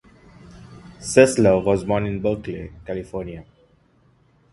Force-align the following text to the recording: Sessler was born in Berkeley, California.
Sessler 0.99 1.63
was 1.63 1.83
born 1.83 2.07
in 2.07 2.23
Berkeley, 2.23 2.71
California. 2.87 3.45